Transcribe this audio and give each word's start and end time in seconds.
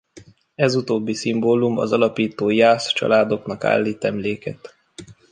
Ez 0.55 0.75
utóbbi 0.75 1.13
szimbólum 1.13 1.77
az 1.77 1.91
alapító 1.91 2.49
jász 2.49 2.87
családoknak 2.93 3.63
állít 3.63 4.03
emléket. 4.03 4.75